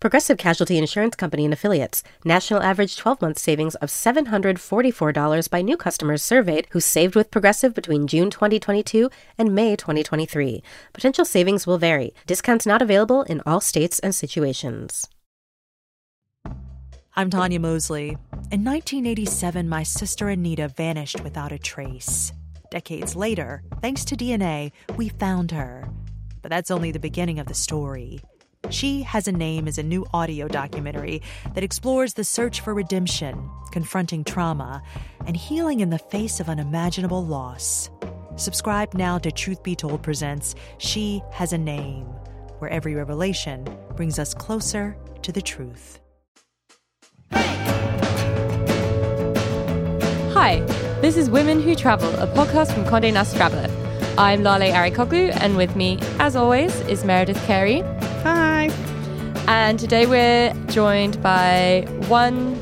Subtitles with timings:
[0.00, 2.04] Progressive Casualty Insurance Company and Affiliates.
[2.24, 7.74] National average 12 month savings of $744 by new customers surveyed who saved with Progressive
[7.74, 10.62] between June 2022 and May 2023.
[10.92, 12.14] Potential savings will vary.
[12.26, 15.08] Discounts not available in all states and situations.
[17.16, 18.10] I'm Tanya Mosley.
[18.52, 22.32] In 1987, my sister Anita vanished without a trace.
[22.70, 25.88] Decades later, thanks to DNA, we found her.
[26.40, 28.20] But that's only the beginning of the story.
[28.70, 31.22] She Has a Name is a new audio documentary
[31.54, 34.82] that explores the search for redemption, confronting trauma,
[35.26, 37.88] and healing in the face of unimaginable loss.
[38.36, 42.04] Subscribe now to Truth Be Told Presents She Has a Name,
[42.58, 43.66] where every revelation
[43.96, 46.00] brings us closer to the truth.
[50.34, 50.60] Hi,
[51.00, 53.68] this is Women Who Travel, a podcast from Condé Nast Traveler.
[54.18, 57.82] I'm Lale Arikoglu, and with me, as always, is Meredith Carey.
[59.48, 59.70] Hi.
[59.70, 62.54] And today we're joined by one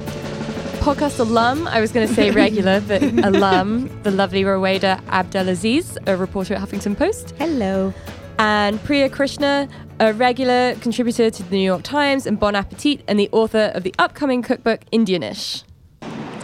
[0.79, 1.67] podcast alum.
[1.67, 6.61] I was going to say regular, but alum, the lovely Rowaida Abdelaziz, a reporter at
[6.61, 7.35] Huffington Post.
[7.39, 7.93] Hello.
[8.39, 13.19] And Priya Krishna, a regular contributor to the New York Times and Bon Appetit, and
[13.19, 15.65] the author of the upcoming cookbook Indianish.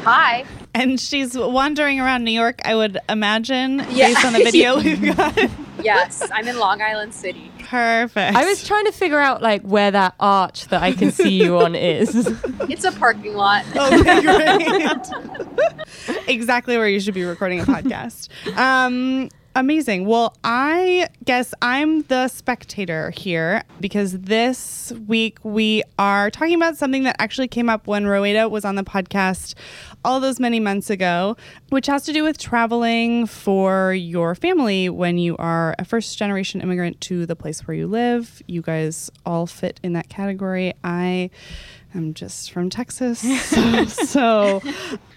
[0.00, 0.44] Hi.
[0.74, 4.08] And she's wandering around New York, I would imagine, yeah.
[4.08, 5.38] based on the video we've got.
[5.84, 7.51] yes, I'm in Long Island City.
[7.72, 8.36] Perfect.
[8.36, 11.58] I was trying to figure out like where that arch that I can see you
[11.58, 12.12] on is.
[12.68, 13.64] It's a parking lot.
[13.74, 16.26] Okay, great.
[16.28, 18.28] exactly where you should be recording a podcast.
[18.58, 20.06] Um, Amazing.
[20.06, 27.02] Well, I guess I'm the spectator here because this week we are talking about something
[27.02, 29.54] that actually came up when Rowaida was on the podcast
[30.04, 31.36] all those many months ago,
[31.68, 36.60] which has to do with traveling for your family when you are a first generation
[36.60, 38.42] immigrant to the place where you live.
[38.46, 40.74] You guys all fit in that category.
[40.82, 41.30] I
[41.94, 43.20] am just from Texas.
[43.48, 44.62] so, so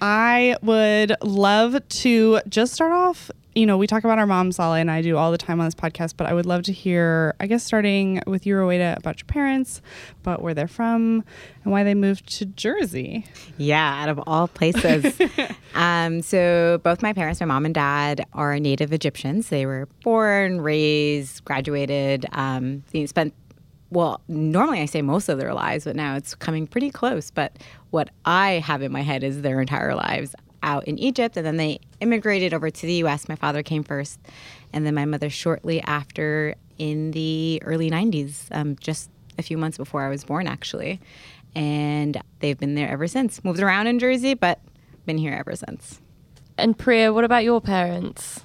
[0.02, 4.74] I would love to just start off you know, we talk about our moms, Lale
[4.74, 7.36] and I do all the time on this podcast, but I would love to hear,
[7.40, 9.82] I guess, starting with you, Rowaida, about your parents,
[10.22, 11.24] about where they're from,
[11.64, 13.26] and why they moved to Jersey.
[13.58, 15.18] Yeah, out of all places.
[15.74, 19.48] um, so, both my parents, my mom and dad, are native Egyptians.
[19.48, 23.34] They were born, raised, graduated, um, spent
[23.92, 27.32] well, normally I say most of their lives, but now it's coming pretty close.
[27.32, 27.58] But
[27.92, 31.58] what I have in my head is their entire lives out in Egypt, and then
[31.58, 33.30] they immigrated over to the U.S.
[33.30, 34.20] My father came first,
[34.74, 39.78] and then my mother shortly after in the early 90s, um, just a few months
[39.78, 41.00] before I was born, actually.
[41.56, 43.42] And they've been there ever since.
[43.44, 44.60] Moved around in Jersey, but
[45.06, 46.02] been here ever since.
[46.58, 48.42] And Priya, what about your parents?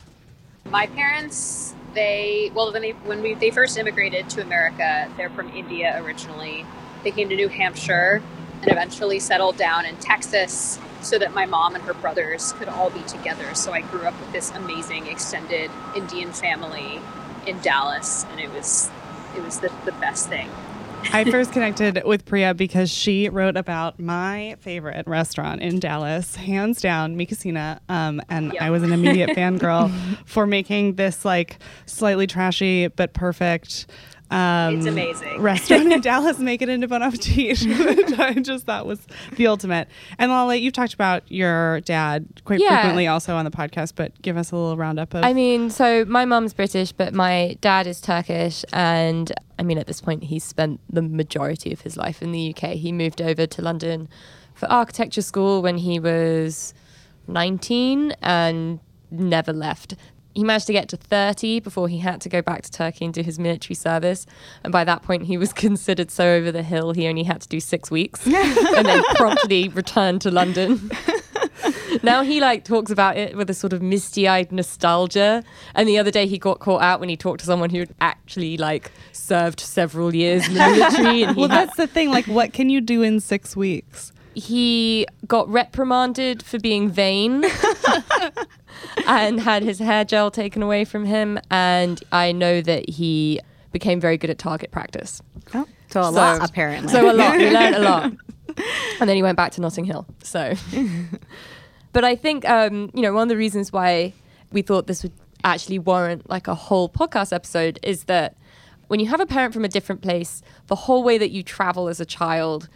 [0.66, 5.48] My parents, they well, when they when we they first immigrated to America, they're from
[5.50, 6.66] India originally.
[7.02, 8.22] They came to New Hampshire
[8.62, 12.90] and eventually settled down in Texas so that my mom and her brothers could all
[12.90, 13.54] be together.
[13.54, 17.00] So I grew up with this amazing extended Indian family
[17.46, 18.90] in Dallas, and it was
[19.36, 20.50] it was the, the best thing.
[21.12, 26.80] I first connected with Priya because she wrote about my favorite restaurant in Dallas, hands
[26.80, 27.80] down, Mi Cocina.
[27.88, 28.62] Um, and yep.
[28.62, 29.90] I was an immediate fangirl
[30.26, 33.86] for making this like slightly trashy but perfect
[34.30, 35.40] um, it's amazing.
[35.42, 39.00] Restaurant in Dallas, make it into Bon Appetit, which I just thought was
[39.32, 39.88] the ultimate.
[40.18, 42.76] And Lale, you've talked about your dad quite yeah.
[42.76, 45.24] frequently also on the podcast, but give us a little roundup of.
[45.24, 48.64] I mean, so my mom's British, but my dad is Turkish.
[48.72, 52.54] And I mean, at this point, he's spent the majority of his life in the
[52.54, 52.74] UK.
[52.74, 54.08] He moved over to London
[54.54, 56.72] for architecture school when he was
[57.26, 58.78] 19 and
[59.10, 59.96] never left
[60.34, 63.14] he managed to get to 30 before he had to go back to Turkey and
[63.14, 64.26] do his military service.
[64.62, 67.48] And by that point, he was considered so over the hill, he only had to
[67.48, 70.90] do six weeks and then promptly returned to London.
[72.02, 75.42] now he like talks about it with a sort of misty-eyed nostalgia.
[75.74, 77.94] And the other day he got caught out when he talked to someone who had
[78.00, 81.34] actually like served several years in the military.
[81.34, 82.10] well, that's the thing.
[82.10, 84.12] Like, what can you do in six weeks?
[84.34, 87.44] He got reprimanded for being vain
[89.06, 91.38] and had his hair gel taken away from him.
[91.50, 93.40] And I know that he
[93.72, 95.22] became very good at target practice.
[95.54, 96.92] Oh, so a so, lot, apparently.
[96.92, 97.38] So a lot.
[97.38, 98.12] He learned a lot.
[99.00, 100.06] And then he went back to Notting Hill.
[100.22, 100.54] So,
[101.92, 104.12] but I think, um, you know, one of the reasons why
[104.52, 105.12] we thought this would
[105.44, 108.36] actually warrant like a whole podcast episode is that
[108.88, 111.88] when you have a parent from a different place, the whole way that you travel
[111.88, 112.68] as a child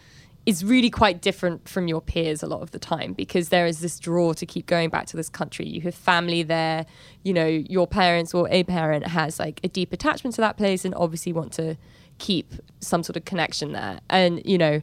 [0.45, 3.79] is really quite different from your peers a lot of the time because there is
[3.79, 5.65] this draw to keep going back to this country.
[5.65, 6.85] You have family there,
[7.23, 10.85] you know, your parents or a parent has like a deep attachment to that place
[10.85, 11.77] and obviously want to
[12.19, 13.99] keep some sort of connection there.
[14.09, 14.81] And, you know,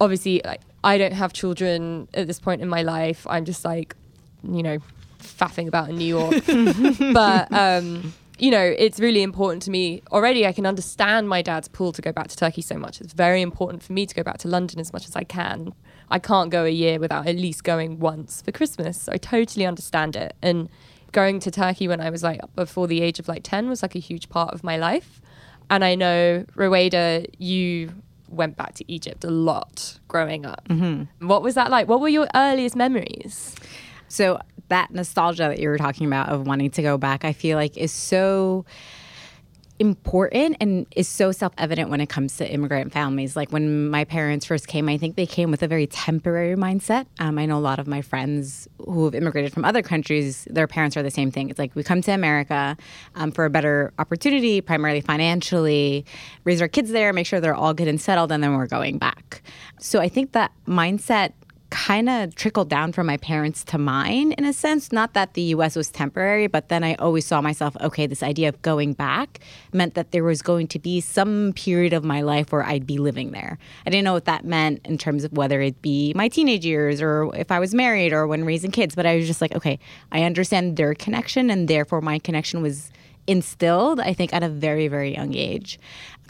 [0.00, 3.26] obviously like I don't have children at this point in my life.
[3.28, 3.96] I'm just like,
[4.44, 4.78] you know,
[5.18, 6.44] faffing about in New York.
[7.12, 10.02] but um you know, it's really important to me.
[10.10, 13.00] Already, I can understand my dad's pull to go back to Turkey so much.
[13.00, 15.74] It's very important for me to go back to London as much as I can.
[16.10, 19.02] I can't go a year without at least going once for Christmas.
[19.02, 20.34] So I totally understand it.
[20.42, 20.68] And
[21.12, 23.94] going to Turkey when I was like before the age of like 10 was like
[23.94, 25.20] a huge part of my life.
[25.68, 27.92] And I know, Rowaida, you
[28.28, 30.66] went back to Egypt a lot growing up.
[30.68, 31.26] Mm-hmm.
[31.26, 31.88] What was that like?
[31.88, 33.54] What were your earliest memories?
[34.10, 37.56] So that nostalgia that you were talking about of wanting to go back, I feel
[37.56, 38.66] like is so
[39.78, 43.34] important and is so self-evident when it comes to immigrant families.
[43.34, 47.06] Like when my parents first came i think they came with a very temporary mindset.
[47.18, 50.66] Um, i know a lot of my friends who have immigrated from other countries their
[50.66, 51.48] parents are the same thing.
[51.48, 52.76] It's like we come to america
[53.14, 56.04] um, for a better opportunity primarily financially
[56.44, 58.98] raise our kids there make sure they're all good and settled and then we're going
[58.98, 59.40] back.
[59.78, 61.32] So i think that mindset
[61.70, 64.92] kind of trickled down from my parents to mine in a sense.
[64.92, 68.48] Not that the US was temporary, but then I always saw myself, okay, this idea
[68.48, 69.38] of going back
[69.72, 72.98] meant that there was going to be some period of my life where I'd be
[72.98, 73.58] living there.
[73.86, 77.00] I didn't know what that meant in terms of whether it be my teenage years
[77.00, 79.78] or if I was married or when raising kids, but I was just like, okay,
[80.12, 82.90] I understand their connection and therefore my connection was
[83.26, 85.78] instilled, I think, at a very, very young age.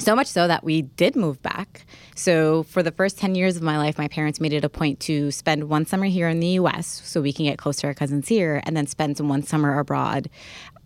[0.01, 1.85] So much so that we did move back.
[2.15, 4.99] So, for the first 10 years of my life, my parents made it a point
[5.01, 7.95] to spend one summer here in the US so we can get close to our
[7.95, 10.31] cousins here, and then spend some one summer abroad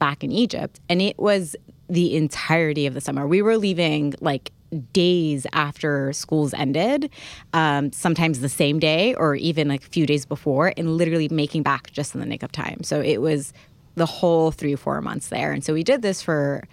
[0.00, 0.80] back in Egypt.
[0.88, 1.54] And it was
[1.88, 3.26] the entirety of the summer.
[3.26, 4.50] We were leaving like
[4.92, 7.08] days after schools ended,
[7.52, 11.62] um, sometimes the same day or even like a few days before, and literally making
[11.62, 12.82] back just in the nick of time.
[12.82, 13.52] So it was
[13.94, 15.52] the whole three or four months there.
[15.52, 16.64] And so we did this for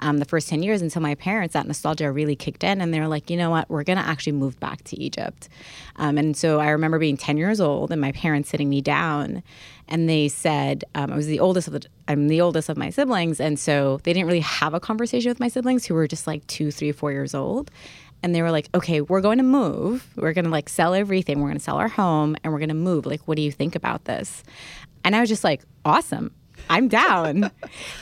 [0.00, 2.80] um, the first 10 years until my parents, that nostalgia really kicked in.
[2.80, 5.48] And they were like, you know what, we're going to actually move back to Egypt.
[5.96, 9.42] Um, and so I remember being 10 years old and my parents sitting me down
[9.88, 12.90] and they said, um, I was the oldest of the, I'm the oldest of my
[12.90, 13.40] siblings.
[13.40, 16.46] And so they didn't really have a conversation with my siblings who were just like
[16.46, 17.70] two, three, four years old
[18.22, 20.06] and they were like, okay, we're going to move.
[20.16, 21.40] We're going to like sell everything.
[21.40, 23.06] We're going to sell our home and we're going to move.
[23.06, 24.42] Like, what do you think about this?
[25.04, 26.30] And I was just like, awesome.
[26.70, 27.50] I'm down.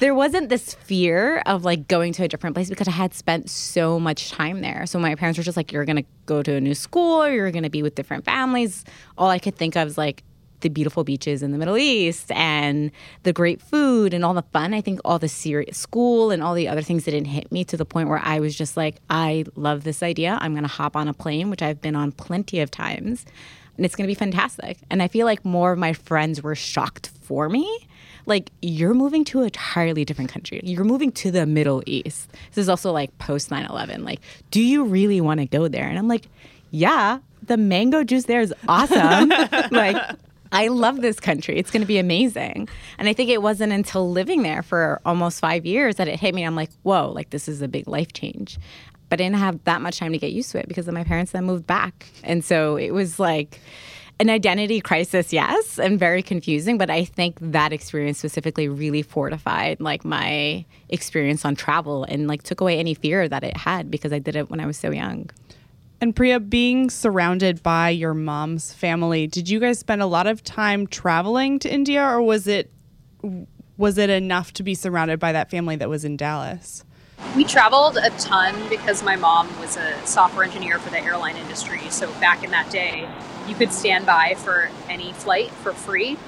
[0.01, 3.49] there wasn't this fear of like going to a different place because I had spent
[3.49, 4.85] so much time there.
[4.85, 7.51] So my parents were just like, you're going to go to a new school, you're
[7.51, 8.85] going to be with different families.
[9.17, 10.23] All I could think of is like,
[10.61, 12.91] the beautiful beaches in the Middle East and
[13.23, 14.75] the great food and all the fun.
[14.75, 17.77] I think all the serious school and all the other things didn't hit me to
[17.77, 20.37] the point where I was just like, I love this idea.
[20.41, 23.25] I'm going to hop on a plane, which I've been on plenty of times,
[23.77, 24.79] and it's going to be fantastic.
[24.91, 27.87] And I feel like more of my friends were shocked for me
[28.29, 30.61] like you're moving to an entirely different country.
[30.63, 32.31] You're moving to the Middle East.
[32.51, 34.05] This is also like post 9 11.
[34.05, 34.21] Like,
[34.51, 35.89] do you really want to go there?
[35.89, 36.27] And I'm like,
[36.71, 39.29] yeah, the mango juice there is awesome.
[39.71, 39.97] like,
[40.53, 41.59] I love this country.
[41.59, 42.69] It's going to be amazing.
[42.99, 46.35] And I think it wasn't until living there for almost five years that it hit
[46.35, 46.45] me.
[46.45, 48.59] I'm like, whoa, like this is a big life change.
[49.09, 51.05] But I didn't have that much time to get used to it because of my
[51.05, 52.07] parents then moved back.
[52.23, 53.61] And so it was like,
[54.21, 56.79] an identity crisis, yes, and very confusing.
[56.79, 62.43] But I think that experience specifically really fortified like my experience on travel and like
[62.43, 64.91] took away any fear that it had because I did it when I was so
[64.91, 65.31] young.
[66.01, 70.45] And Priya, being surrounded by your mom's family, did you guys spend a lot of
[70.45, 72.71] time traveling to India, or was it
[73.77, 76.85] was it enough to be surrounded by that family that was in Dallas?
[77.37, 81.81] We traveled a ton because my mom was a software engineer for the airline industry.
[81.91, 83.09] So back in that day,
[83.47, 86.19] you could stand by for any flight for free.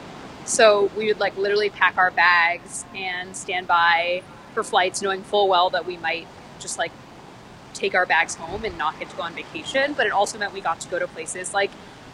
[0.45, 4.23] So we would like literally pack our bags and stand by
[4.55, 6.27] for flights, knowing full well that we might
[6.59, 6.93] just like
[7.75, 9.95] take our bags home and not get to go on vacation.
[9.95, 11.71] But it also meant we got to go to places like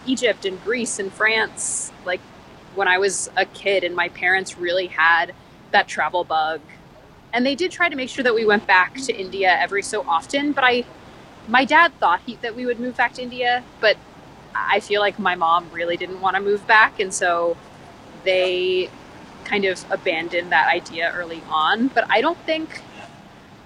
[0.07, 1.93] Egypt and Greece and France.
[2.05, 2.21] Like
[2.75, 5.35] when I was a kid, and my parents really had
[5.71, 6.61] that travel bug.
[7.37, 10.03] And they did try to make sure that we went back to India every so
[10.09, 10.53] often.
[10.53, 10.87] But I,
[11.47, 13.99] my dad thought he, that we would move back to India, but
[14.55, 16.99] I feel like my mom really didn't want to move back.
[16.99, 17.59] And so
[18.25, 18.89] they
[19.45, 21.89] kind of abandoned that idea early on.
[21.89, 22.81] But I don't think.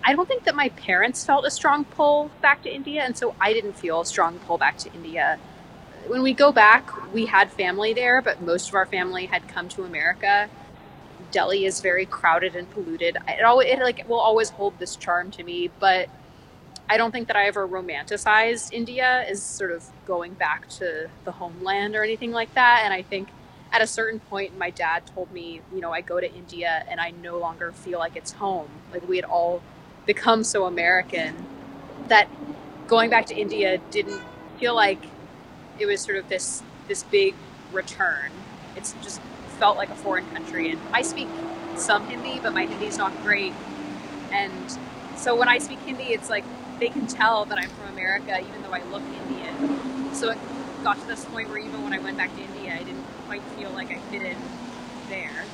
[0.03, 3.37] I don't think that my parents felt a strong pull back to India, and so
[3.41, 5.39] I didn't feel a strong pull back to India.
[6.09, 9.69] When we go back, we had family there, but most of our family had come
[9.69, 10.49] to America
[11.31, 13.17] Delhi is very crowded and polluted.
[13.29, 16.09] It always it like will always hold this charm to me, but
[16.89, 21.33] I don't think that I ever romanticized India as sort of going back to the
[21.33, 22.83] homeland or anything like that.
[22.85, 23.29] And I think
[23.73, 27.01] at a certain point, my dad told me, you know, I go to India and
[27.01, 28.69] I no longer feel like it's home.
[28.93, 29.63] Like we had all
[30.07, 31.47] become so American
[32.09, 32.29] that
[32.89, 34.21] going back to India didn't
[34.59, 35.01] feel like
[35.79, 37.37] it was sort of this this big
[37.73, 38.33] return.
[38.75, 39.21] It's just
[39.61, 41.29] felt like a foreign country, and I speak
[41.77, 43.53] some Hindi, but my Hindi is not great.
[44.33, 44.77] And
[45.17, 46.45] so when I speak Hindi, it's like
[46.81, 50.15] they can tell that I'm from America, even though I look Indian.
[50.15, 50.39] So it
[50.83, 53.43] got to this point where even when I went back to India, I didn't quite
[53.57, 54.39] feel like I fit in
[55.11, 55.45] there.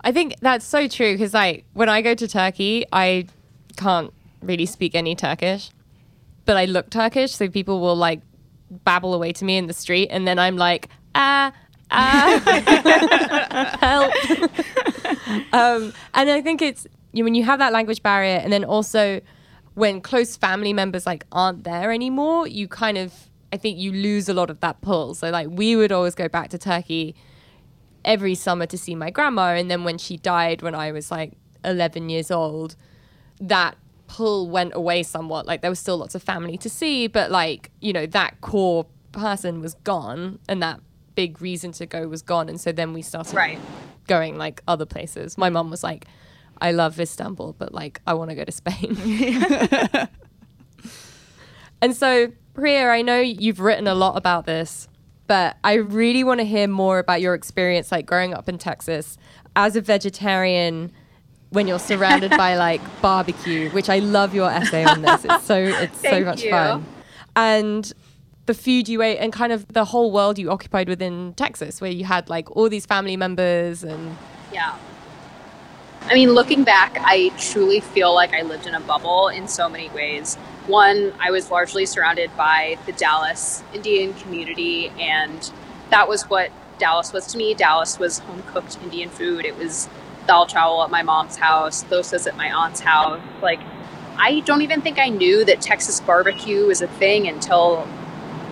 [0.00, 3.26] I think that's so true because like when I go to Turkey, I
[3.76, 5.70] can't really speak any Turkish,
[6.46, 8.22] but I look Turkish, so people will like
[8.70, 11.52] babble away to me in the street, and then I'm like, ah,
[11.90, 14.12] ah, help.
[15.52, 18.64] um, and I think it's you know, when you have that language barrier, and then
[18.64, 19.20] also
[19.74, 23.12] when close family members like aren't there anymore, you kind of
[23.52, 25.14] I think you lose a lot of that pull.
[25.14, 27.14] So like we would always go back to Turkey
[28.04, 31.32] every summer to see my grandma, and then when she died when I was like
[31.64, 32.76] 11 years old,
[33.40, 33.76] that
[34.06, 35.46] pull went away somewhat.
[35.46, 38.86] Like there was still lots of family to see, but like, you know, that core
[39.12, 40.80] person was gone and that
[41.18, 42.48] big reason to go was gone.
[42.48, 43.58] And so then we started Right.
[44.06, 45.36] going like other places.
[45.36, 46.06] My mum was like,
[46.60, 48.96] I love Istanbul, but like I want to go to Spain.
[51.82, 54.86] and so, Priya, I know you've written a lot about this,
[55.26, 59.18] but I really want to hear more about your experience like growing up in Texas
[59.56, 60.92] as a vegetarian
[61.50, 65.24] when you're surrounded by like barbecue, which I love your essay on this.
[65.24, 66.50] It's so it's so much you.
[66.50, 66.86] fun.
[67.34, 67.92] And
[68.48, 71.90] the food you ate and kind of the whole world you occupied within Texas where
[71.90, 74.16] you had like all these family members and
[74.52, 74.74] Yeah.
[76.06, 79.68] I mean, looking back, I truly feel like I lived in a bubble in so
[79.68, 80.36] many ways.
[80.66, 85.50] One, I was largely surrounded by the Dallas Indian community, and
[85.90, 87.52] that was what Dallas was to me.
[87.52, 89.44] Dallas was home cooked Indian food.
[89.44, 89.90] It was
[90.26, 93.20] dal chawal at my mom's house, dosas at my aunt's house.
[93.42, 93.60] Like,
[94.16, 97.86] I don't even think I knew that Texas barbecue was a thing until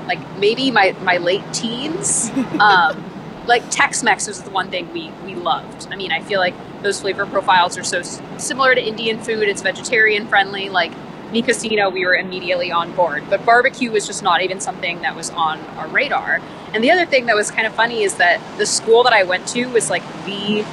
[0.06, 2.30] like maybe my, my late teens.
[2.60, 3.04] Um,
[3.46, 5.86] like Tex-Mex was the one thing we we loved.
[5.92, 9.48] I mean, I feel like those flavor profiles are so s- similar to Indian food.
[9.48, 10.68] It's vegetarian friendly.
[10.68, 10.92] Like
[11.32, 13.24] Mi Cocina, we were immediately on board.
[13.28, 16.40] But barbecue was just not even something that was on our radar.
[16.72, 19.22] And the other thing that was kind of funny is that the school that I
[19.22, 20.64] went to was like the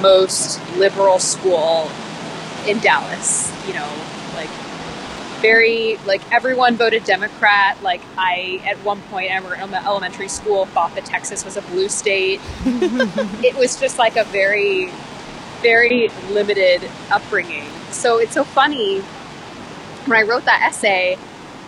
[0.00, 1.90] most liberal school
[2.66, 3.52] in Dallas.
[3.66, 3.90] You know,
[5.44, 7.76] very like everyone voted Democrat.
[7.82, 11.62] Like I, at one point, I remember in elementary school, thought that Texas was a
[11.62, 12.40] blue state.
[12.64, 14.90] it was just like a very,
[15.60, 17.66] very limited upbringing.
[17.90, 19.00] So it's so funny
[20.06, 21.18] when I wrote that essay.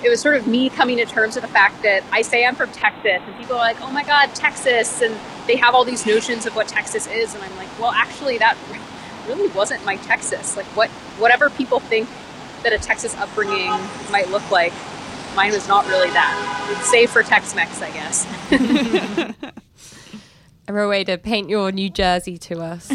[0.02, 2.54] It was sort of me coming to terms with the fact that I say I'm
[2.54, 5.14] from Texas, and people are like, "Oh my God, Texas!" and
[5.46, 8.56] they have all these notions of what Texas is, and I'm like, "Well, actually, that
[9.28, 10.56] really wasn't my Texas.
[10.56, 12.08] Like, what whatever people think
[12.66, 13.70] that a Texas upbringing
[14.10, 14.72] might look like.
[15.36, 16.82] Mine was not really that.
[16.90, 18.26] Save for Tex-Mex, I guess.
[20.68, 22.90] a way to paint your New Jersey to us.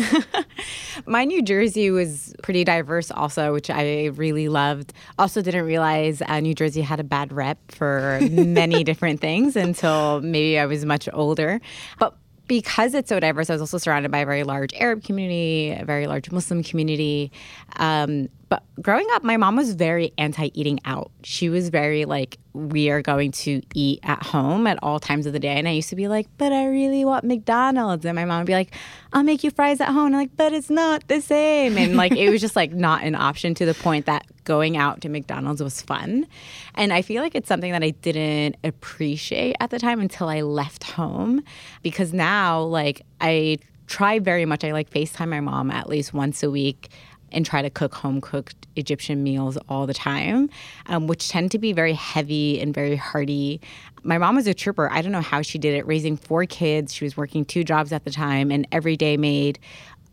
[1.05, 4.91] My New Jersey was pretty diverse, also, which I really loved.
[5.17, 10.19] Also, didn't realize uh, New Jersey had a bad rep for many different things until
[10.19, 11.61] maybe I was much older.
[11.97, 12.13] But
[12.47, 15.85] because it's so diverse, I was also surrounded by a very large Arab community, a
[15.85, 17.31] very large Muslim community.
[17.77, 21.09] Um, but growing up, my mom was very anti eating out.
[21.23, 25.31] She was very like, we are going to eat at home at all times of
[25.31, 25.57] the day.
[25.57, 28.03] And I used to be like, but I really want McDonald's.
[28.03, 28.75] And my mom would be like,
[29.13, 30.07] I'll make you fries at home.
[30.07, 31.77] And I'm like, but it's not the same.
[31.77, 34.99] And like, it was just like not an option to the point that going out
[34.99, 36.27] to McDonald's was fun.
[36.75, 40.41] And I feel like it's something that I didn't appreciate at the time until I
[40.41, 41.41] left home
[41.83, 44.63] because now, like, I try very much.
[44.63, 46.89] I like FaceTime my mom at least once a week
[47.31, 50.49] and try to cook home cooked Egyptian meals all the time,
[50.87, 53.61] um, which tend to be very heavy and very hearty.
[54.03, 54.91] My mom was a trooper.
[54.91, 56.93] I don't know how she did it, raising four kids.
[56.93, 59.59] She was working two jobs at the time and every day made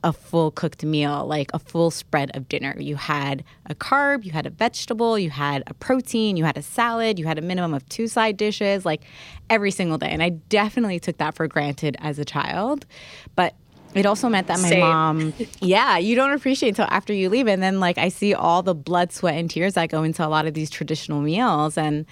[0.05, 2.75] a full cooked meal, like a full spread of dinner.
[2.79, 6.63] You had a carb, you had a vegetable, you had a protein, you had a
[6.63, 9.03] salad, you had a minimum of two side dishes, like
[9.51, 10.09] every single day.
[10.11, 12.87] And I definitely took that for granted as a child.
[13.35, 13.55] But
[13.95, 14.81] it also meant that my Same.
[14.81, 17.47] mom, yeah, you don't appreciate until after you leave.
[17.47, 20.29] And then, like, I see all the blood, sweat, and tears that go into a
[20.29, 21.79] lot of these traditional meals.
[21.79, 22.07] And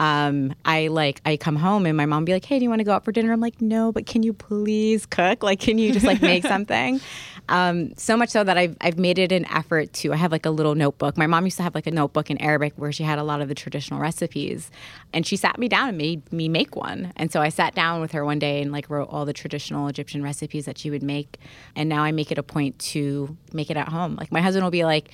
[0.00, 2.80] um, I, like, I come home and my mom be like, hey, do you want
[2.80, 3.30] to go out for dinner?
[3.32, 5.42] I'm like, no, but can you please cook?
[5.42, 7.02] Like, can you just, like, make something?
[7.50, 10.46] Um, so much so that I've, I've made it an effort to, I have like
[10.46, 11.18] a little notebook.
[11.18, 13.42] My mom used to have like a notebook in Arabic where she had a lot
[13.42, 14.70] of the traditional recipes.
[15.12, 17.12] And she sat me down and made me make one.
[17.16, 19.88] And so I sat down with her one day and like wrote all the traditional
[19.88, 21.38] Egyptian recipes that she would make.
[21.76, 24.14] And now I make it a point to make it at home.
[24.14, 25.10] Like my husband will be like,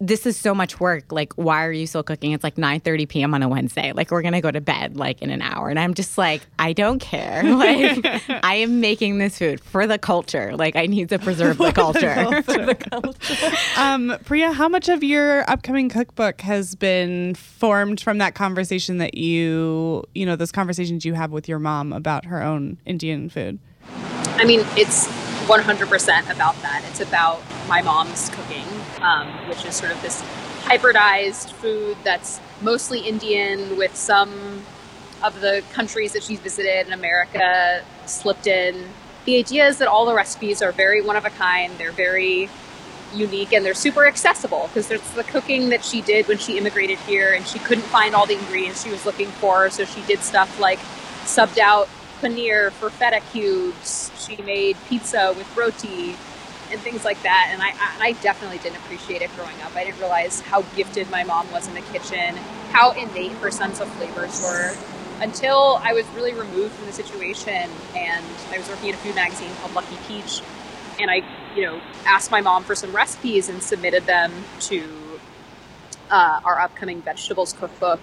[0.00, 1.12] this is so much work.
[1.12, 2.32] Like, why are you still cooking?
[2.32, 3.34] It's like 9 30 p.m.
[3.34, 3.92] on a Wednesday.
[3.92, 5.68] Like, we're gonna go to bed like in an hour.
[5.68, 7.42] And I'm just like, I don't care.
[7.60, 8.06] Like,
[8.42, 10.56] I am making this food for the culture.
[10.56, 13.50] Like, I need to preserve the culture.
[13.76, 19.14] Um, Priya, how much of your upcoming cookbook has been formed from that conversation that
[19.14, 23.58] you, you know, those conversations you have with your mom about her own Indian food?
[24.36, 25.06] I mean, it's
[25.46, 26.84] 100% about that.
[26.88, 28.64] It's about my mom's cooking,
[29.02, 30.22] um, which is sort of this
[30.64, 34.62] hybridized food that's mostly Indian with some
[35.22, 38.88] of the countries that she's visited in America slipped in.
[39.24, 41.72] The idea is that all the recipes are very one of a kind.
[41.78, 42.48] They're very
[43.14, 46.98] unique and they're super accessible because it's the cooking that she did when she immigrated
[47.00, 49.68] here and she couldn't find all the ingredients she was looking for.
[49.70, 50.78] So she did stuff like
[51.24, 51.88] subbed out
[52.20, 54.10] paneer for feta cubes.
[54.18, 56.16] She made pizza with roti
[56.70, 57.50] and things like that.
[57.52, 59.74] And I, I definitely didn't appreciate it growing up.
[59.74, 62.36] I didn't realize how gifted my mom was in the kitchen,
[62.70, 64.74] how innate her sense of flavors were
[65.20, 69.14] until I was really removed from the situation and I was working at a food
[69.14, 70.40] magazine called Lucky Peach.
[70.98, 71.22] And I,
[71.54, 74.88] you know, asked my mom for some recipes and submitted them to
[76.10, 78.00] uh, our upcoming vegetables cookbook.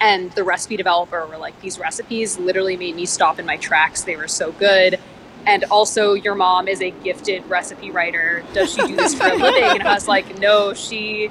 [0.00, 4.02] And the recipe developer were like, these recipes literally made me stop in my tracks.
[4.04, 4.98] They were so good.
[5.46, 8.42] And also, your mom is a gifted recipe writer.
[8.54, 9.80] Does she do this for a living?
[9.80, 11.30] And I was like, no, she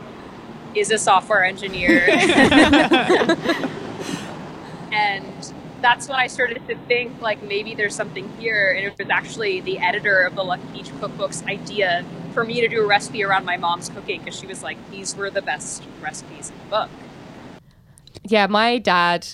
[0.76, 2.04] is a software engineer.
[4.92, 8.74] and that's when I started to think like maybe there's something here.
[8.76, 12.68] And it was actually the editor of the Lucky Peach cookbook's idea for me to
[12.68, 15.84] do a recipe around my mom's cooking because she was like, these were the best
[16.02, 16.90] recipes in the book.
[18.24, 19.28] Yeah, my dad,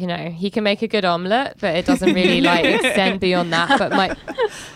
[0.00, 3.52] you know, he can make a good omelette, but it doesn't really like extend beyond
[3.52, 3.78] that.
[3.78, 4.16] But my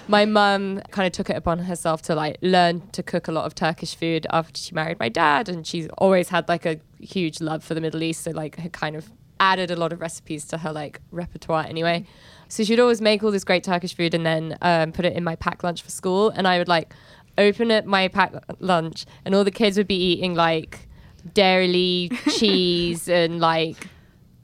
[0.07, 3.47] my mum kind of took it upon herself to like learn to cook a lot
[3.47, 7.41] of Turkish food after she married my dad, and she's always had like a huge
[7.41, 9.11] love for the Middle East, so like her kind of
[9.41, 12.07] added a lot of recipes to her like repertoire anyway.
[12.49, 15.25] So she'd always make all this great Turkish food and then um, put it in
[15.25, 16.31] my packed lunch for school.
[16.31, 16.95] And I would like
[17.37, 20.87] open up my packed lunch and all the kids would be eating like
[21.33, 23.89] dairy cheese and like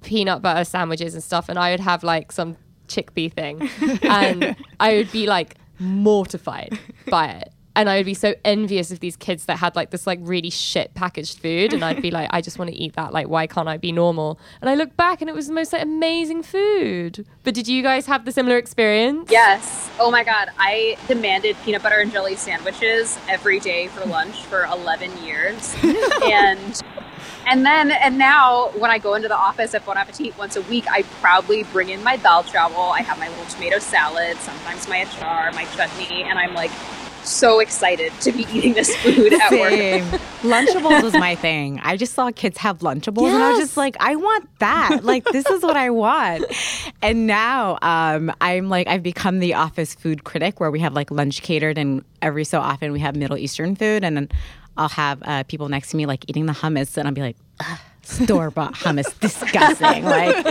[0.03, 1.49] peanut butter sandwiches and stuff.
[1.49, 2.57] And I would have like some
[2.89, 3.69] chickpea thing.
[4.03, 9.01] And I would be like mortified by it and I would be so envious of
[9.01, 12.29] these kids that had like this like really shit packaged food, and I'd be like,
[12.31, 13.13] I just want to eat that.
[13.13, 14.39] Like, why can't I be normal?
[14.61, 17.27] And I look back, and it was the most like amazing food.
[17.45, 19.31] But did you guys have the similar experience?
[19.31, 19.91] Yes.
[19.99, 24.65] Oh my god, I demanded peanut butter and jelly sandwiches every day for lunch for
[24.65, 25.75] 11 years,
[26.25, 26.83] and.
[27.47, 30.63] And then, and now, when I go into the office at Bon Appetit once a
[30.63, 32.93] week, I proudly bring in my dal chawal.
[32.93, 36.71] I have my little tomato salad, sometimes my achar, my chutney, and I'm like,
[37.23, 40.11] so excited to be eating this food at Same.
[40.11, 40.21] work.
[40.41, 41.79] Lunchables was my thing.
[41.83, 45.01] I just saw kids have Lunchables, and I was just like, I want that.
[45.03, 46.45] Like, this is what I want.
[47.03, 51.11] And now um, I'm like, I've become the office food critic, where we have like
[51.11, 54.29] lunch catered, and every so often we have Middle Eastern food, and then
[54.81, 57.37] I'll have uh, people next to me like eating the hummus, and I'll be like.
[58.03, 60.05] Store bought hummus, disgusting.
[60.05, 60.45] Like,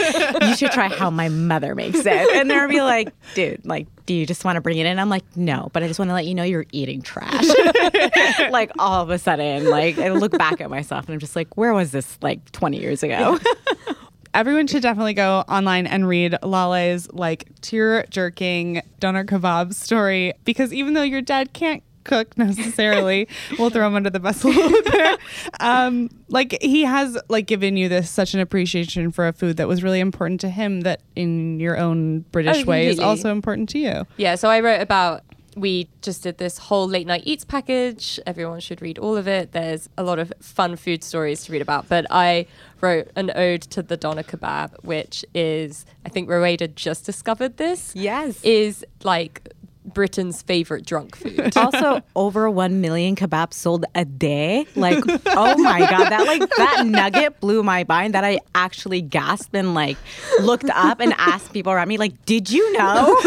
[0.43, 2.07] you should try how my mother makes it.
[2.07, 4.97] And they'll be like, dude, like, do you just want to bring it in?
[4.97, 7.43] I'm like, no, but I just want to let you know you're eating trash.
[8.51, 11.57] like, all of a sudden, like, I look back at myself and I'm just like,
[11.57, 13.39] where was this like 20 years ago?
[14.33, 20.71] Everyone should definitely go online and read Lale's like tear jerking doner kebab story because
[20.71, 23.27] even though your dad can't cook necessarily.
[23.57, 25.17] we'll throw him under the bus a little bit there.
[25.59, 29.67] Um, like he has like given you this such an appreciation for a food that
[29.67, 33.69] was really important to him that in your own British Oh, way is also important
[33.69, 34.05] to you.
[34.17, 35.23] Yeah, so I wrote about
[35.55, 38.19] we just did this whole late night eats package.
[38.25, 39.51] Everyone should read all of it.
[39.51, 41.89] There's a lot of fun food stories to read about.
[41.89, 42.45] But I
[42.81, 47.93] wrote an ode to the doner kebab, which is I think Rowaida just discovered this.
[47.95, 48.41] Yes.
[48.43, 49.49] Is like
[49.85, 51.55] Britain's favorite drunk food.
[51.57, 54.65] also, over 1 million kebabs sold a day.
[54.75, 59.55] Like, oh my God, that like that nugget blew my mind that I actually gasped
[59.55, 59.97] and like
[60.41, 63.19] looked up and asked people around me, like, did you know?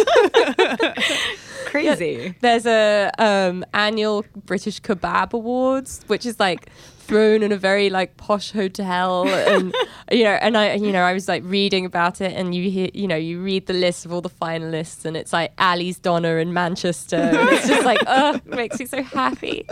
[1.66, 2.34] Crazy.
[2.40, 6.68] There's a um, annual British Kebab Awards, which is like
[7.12, 9.74] thrown in a very like posh hotel, and
[10.10, 12.88] you know, and I, you know, I was like reading about it, and you hear,
[12.94, 16.38] you know, you read the list of all the finalists, and it's like Ali's Doner
[16.38, 19.66] in Manchester, and it's just like, oh, it makes me so happy.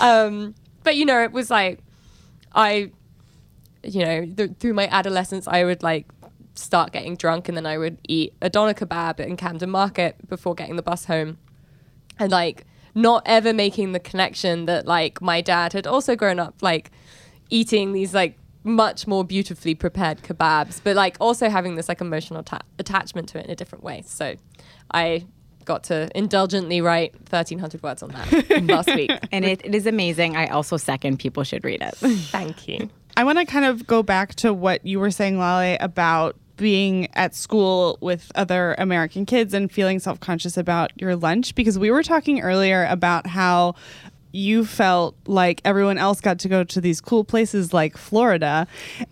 [0.00, 1.80] Um, but you know, it was like,
[2.54, 2.90] I,
[3.82, 6.06] you know, th- through my adolescence, I would like
[6.54, 10.54] start getting drunk, and then I would eat a doner kebab in Camden Market before
[10.54, 11.36] getting the bus home,
[12.18, 16.54] and like not ever making the connection that like my dad had also grown up
[16.60, 16.90] like
[17.50, 22.42] eating these like much more beautifully prepared kebabs, but like also having this like emotional
[22.42, 24.02] ta- attachment to it in a different way.
[24.06, 24.36] So
[24.92, 25.26] I
[25.64, 29.10] got to indulgently write 1300 words on that last week.
[29.30, 30.36] And it, it is amazing.
[30.36, 31.94] I also second people should read it.
[31.96, 32.90] Thank you.
[33.16, 37.08] I want to kind of go back to what you were saying, Lale, about being
[37.14, 41.90] at school with other American kids and feeling self conscious about your lunch because we
[41.90, 43.74] were talking earlier about how
[44.32, 48.66] you felt like everyone else got to go to these cool places like Florida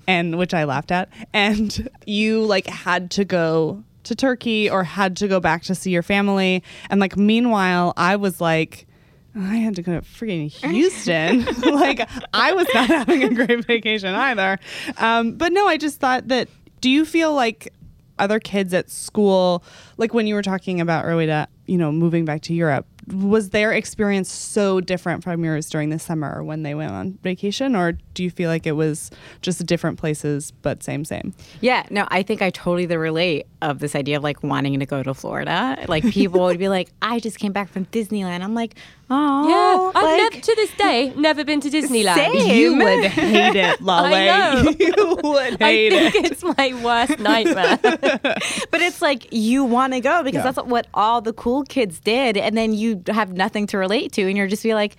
[0.06, 5.16] and which I laughed at and you like had to go to Turkey or had
[5.18, 8.86] to go back to see your family and like meanwhile I was like
[9.34, 11.44] I had to go to freaking Houston.
[11.74, 14.58] like I was not having a great vacation either.
[14.98, 16.48] Um, but no, I just thought that.
[16.80, 17.72] Do you feel like
[18.18, 19.64] other kids at school,
[19.96, 23.72] like when you were talking about Rowena, you know, moving back to Europe, was their
[23.72, 28.22] experience so different from yours during the summer when they went on vacation, or do
[28.24, 29.10] you feel like it was
[29.42, 31.32] just different places but same same?
[31.60, 34.86] Yeah, no, I think I totally the relate of this idea of like wanting to
[34.86, 35.84] go to Florida.
[35.88, 38.74] Like people would be like, "I just came back from Disneyland." I'm like,
[39.10, 42.14] "Oh, Yeah, I've never, to this day never been to Disneyland.
[42.14, 42.56] Same.
[42.56, 44.04] You would hate it, Lale.
[44.04, 44.26] I
[44.62, 44.74] know.
[44.80, 46.12] You would I hate it.
[46.12, 47.78] think it's my worst nightmare.
[47.82, 50.50] But it's like you want to go because Yeah.
[50.52, 54.22] that's what all the cool kids did, and then you have nothing to relate to,
[54.22, 54.96] and you're just be like.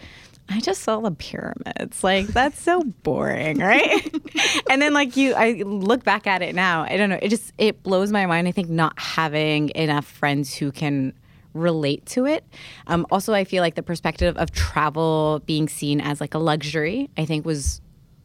[0.50, 2.04] I just saw the pyramids.
[2.04, 4.14] Like that's so boring, right?
[4.70, 6.84] and then like you I look back at it now.
[6.84, 7.20] I don't know.
[7.22, 8.48] It just it blows my mind.
[8.48, 11.14] I think not having enough friends who can
[11.54, 12.46] relate to it.
[12.88, 17.10] Um, also, I feel like the perspective of travel being seen as like a luxury,
[17.18, 17.81] I think was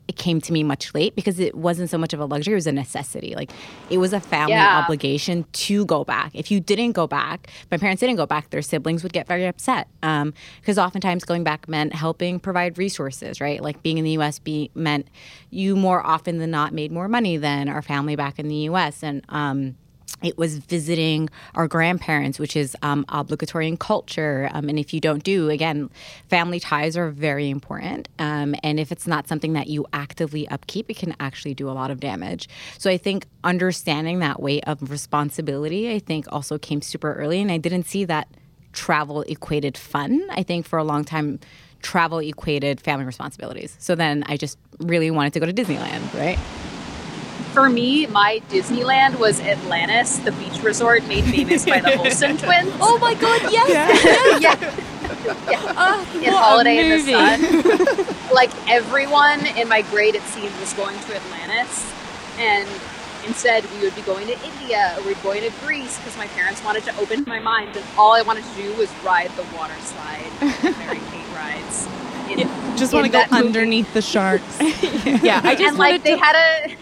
[0.08, 2.56] it came to me much late because it wasn't so much of a luxury, it
[2.56, 3.34] was a necessity.
[3.34, 3.50] Like
[3.90, 4.78] it was a family Yeah.
[4.78, 6.30] obligation to go back.
[6.34, 9.46] If you didn't go back, my parents didn't go back, their siblings would get very
[9.46, 9.88] upset.
[10.00, 13.60] Because oftentimes going back meant helping provide resources, right?
[13.62, 15.08] Like being in the US be, meant
[15.50, 19.02] you more often than not made more money than our family back in the US.
[19.02, 19.76] And um,
[20.22, 24.48] it was visiting our grandparents, which is um, obligatory in culture.
[24.52, 25.90] Um, and if you don't do, again,
[26.28, 28.08] family ties are very important.
[28.18, 31.72] Um, and if it's not something that you actively upkeep, it can actually do a
[31.72, 32.48] lot of damage.
[32.78, 37.40] So I think understanding that weight of responsibility, I think also came super early.
[37.40, 38.28] And I didn't see that
[38.72, 40.26] travel equated fun.
[40.30, 41.40] I think for a long time,
[41.82, 43.76] travel equated family responsibilities.
[43.78, 46.38] So then I just really wanted to go to Disneyland, right?
[47.56, 52.70] For me, my Disneyland was Atlantis, the beach resort made famous by the Olsen twins.
[52.82, 54.42] oh my god, yes!
[54.42, 54.60] yeah.
[55.50, 55.72] yeah.
[55.74, 58.06] Oh, in what a Holiday in the.
[58.06, 58.16] Sun.
[58.34, 61.90] like everyone in my grade, it seemed, was going to Atlantis,
[62.36, 62.68] and
[63.26, 66.62] instead we would be going to India or we'd going to Greece because my parents
[66.62, 69.72] wanted to open my mind, and all I wanted to do was ride the water
[69.80, 71.88] slide that Mary Kate rides.
[72.28, 73.46] In, Just want to go that movie.
[73.46, 74.58] underneath the sharks.
[74.60, 76.76] yeah, I just and like wanted they to- had a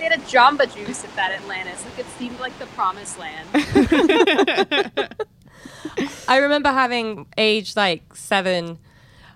[0.00, 1.84] they had a Jamba Juice at that Atlantis.
[1.84, 3.48] Like it seemed like the promised land.
[6.28, 8.78] I remember having age like seven,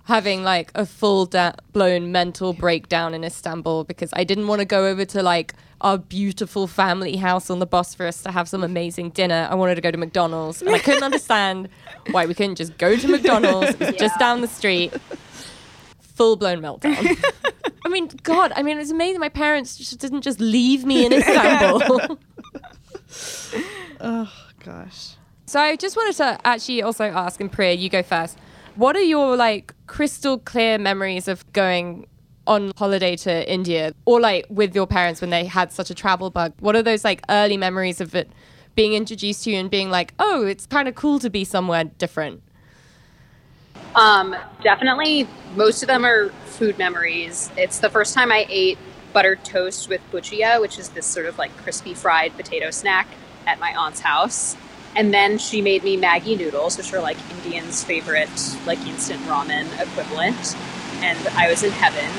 [0.04, 4.64] having like a full da- blown mental breakdown in Istanbul because I didn't want to
[4.64, 9.10] go over to like our beautiful family house on the Bosphorus to have some amazing
[9.10, 9.46] dinner.
[9.50, 11.68] I wanted to go to McDonald's and I couldn't understand
[12.10, 13.70] why we couldn't just go to McDonald's.
[13.72, 14.94] It was just down the street.
[16.14, 17.16] Full blown meltdown.
[17.84, 19.20] I mean, God, I mean, it's amazing.
[19.20, 22.18] My parents just didn't just leave me in Istanbul.
[24.00, 24.32] oh
[24.64, 25.16] gosh.
[25.46, 28.38] So I just wanted to actually also ask, and Priya, you go first.
[28.76, 32.06] What are your like crystal clear memories of going
[32.46, 36.30] on holiday to India, or like with your parents when they had such a travel
[36.30, 36.52] bug?
[36.60, 38.30] What are those like early memories of it
[38.74, 41.84] being introduced to you and being like, oh, it's kind of cool to be somewhere
[41.84, 42.42] different?
[43.94, 47.50] Um, definitely, most of them are food memories.
[47.56, 48.78] It's the first time I ate
[49.12, 53.06] buttered toast with bhujia, which is this sort of like crispy fried potato snack
[53.46, 54.56] at my aunt's house.
[54.96, 59.66] And then she made me Maggi noodles, which are like Indians' favorite, like instant ramen
[59.80, 60.56] equivalent.
[61.02, 62.10] And I was in heaven.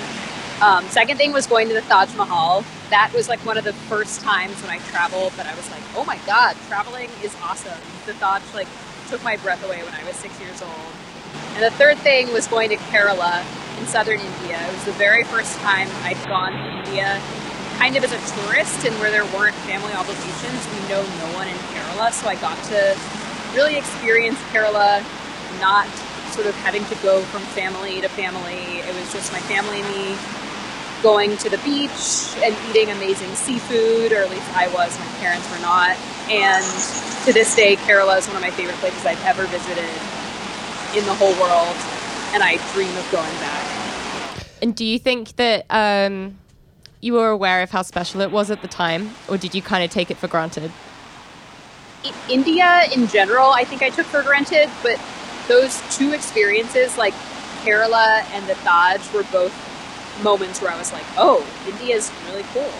[0.62, 2.64] Um, second thing was going to the Taj Mahal.
[2.90, 5.82] That was like one of the first times when I traveled that I was like,
[5.96, 7.80] oh my god, traveling is awesome.
[8.06, 8.68] The Taj like
[9.10, 10.72] took my breath away when I was six years old.
[11.54, 13.46] And the third thing was going to Kerala
[13.80, 14.60] in southern India.
[14.68, 17.22] It was the very first time I'd gone to India
[17.78, 20.68] kind of as a tourist and where there weren't family obligations.
[20.72, 22.98] We know no one in Kerala, so I got to
[23.54, 25.04] really experience Kerala
[25.60, 25.88] not
[26.32, 28.80] sort of having to go from family to family.
[28.80, 30.18] It was just my family and me
[31.04, 35.50] going to the beach and eating amazing seafood, or at least I was, my parents
[35.52, 35.96] were not.
[36.30, 36.64] And
[37.26, 39.86] to this day, Kerala is one of my favorite places I've ever visited
[40.96, 41.76] in the whole world,
[42.34, 44.46] and I dream of going back.
[44.62, 46.38] And do you think that um,
[47.02, 49.84] you were aware of how special it was at the time, or did you kind
[49.84, 50.72] of take it for granted?
[52.30, 55.00] India in general, I think I took for granted, but
[55.48, 57.14] those two experiences, like
[57.64, 59.54] Kerala and the Taj, were both
[60.24, 62.72] moments where I was like, oh, India's really cool.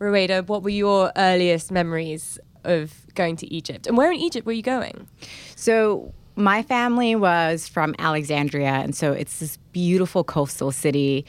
[0.00, 3.86] Rowaida, what were your earliest memories of going to Egypt?
[3.86, 5.08] And where in Egypt were you going?
[5.56, 11.26] So my family was from Alexandria, and so it's this beautiful coastal city.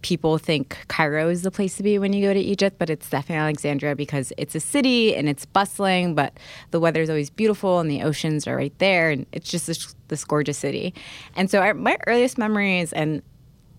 [0.00, 3.10] People think Cairo is the place to be when you go to Egypt, but it's
[3.10, 6.32] definitely Alexandria because it's a city and it's bustling, but
[6.70, 9.94] the weather is always beautiful and the oceans are right there, and it's just this,
[10.08, 10.94] this gorgeous city.
[11.36, 13.22] And so, our, my earliest memories, and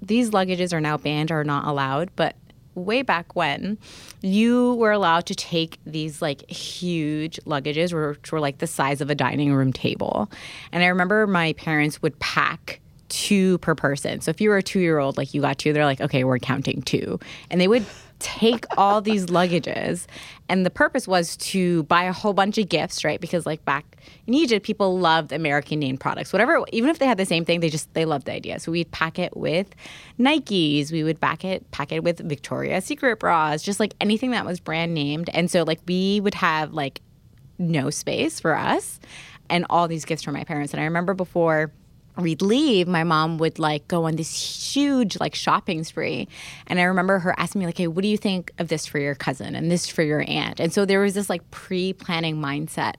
[0.02, 2.36] these luggages are now banned or not allowed, but
[2.80, 3.78] way back when,
[4.22, 9.10] you were allowed to take these like huge luggages, which were like the size of
[9.10, 10.30] a dining room table.
[10.72, 14.22] And I remember my parents would pack two per person.
[14.22, 16.24] So if you were a two year old, like you got two, they're like, okay,
[16.24, 17.20] we're counting two.
[17.50, 17.86] And they would
[18.20, 20.06] take all these luggages.
[20.48, 23.20] And the purpose was to buy a whole bunch of gifts, right?
[23.20, 26.34] Because like back in Egypt, people loved American named products.
[26.34, 28.60] Whatever, even if they had the same thing, they just they loved the idea.
[28.60, 29.68] So we'd pack it with
[30.20, 34.46] Nikes, we would pack it pack it with Victoria's Secret bras, just like anything that
[34.46, 35.30] was brand named.
[35.34, 37.02] And so like we would have like
[37.58, 39.00] no space for us
[39.50, 40.74] and all these gifts from my parents.
[40.74, 41.72] And I remember before
[42.22, 46.28] we'd leave, my mom would like go on this huge like shopping spree.
[46.68, 49.00] And I remember her asking me like, "Hey, what do you think of this for
[49.00, 52.96] your cousin and this for your aunt?" And so there was this like pre-planning mindset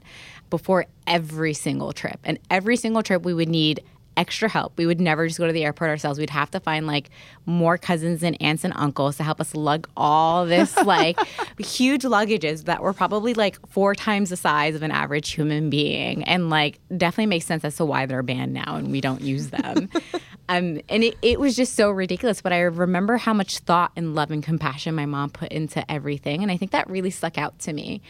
[0.50, 2.18] before every single trip.
[2.24, 3.82] And every single trip we would need
[4.20, 4.76] extra help.
[4.76, 6.18] We would never just go to the airport ourselves.
[6.18, 7.08] We'd have to find like
[7.46, 11.18] more cousins and aunts and uncles to help us lug all this like
[11.58, 16.22] huge luggages that were probably like four times the size of an average human being.
[16.24, 19.48] And like definitely makes sense as to why they're banned now and we don't use
[19.48, 19.88] them.
[20.50, 22.42] um, and it, it was just so ridiculous.
[22.42, 26.42] But I remember how much thought and love and compassion my mom put into everything.
[26.42, 28.02] And I think that really stuck out to me.